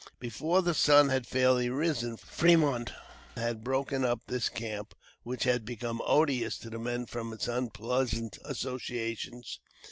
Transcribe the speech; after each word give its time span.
Before 0.19 0.63
the 0.63 0.73
sun 0.73 1.09
had 1.09 1.27
fairly 1.27 1.69
risen, 1.69 2.17
Fremont 2.17 2.91
had 3.37 3.63
broken 3.63 4.03
up 4.03 4.21
this 4.25 4.49
camp, 4.49 4.95
which 5.21 5.43
had 5.43 5.63
become 5.63 6.01
odious 6.05 6.57
to 6.57 6.71
the 6.71 6.79
men 6.79 7.05
from 7.05 7.31
its 7.31 7.47
unpleasant 7.47 8.39
associations. 8.43 9.59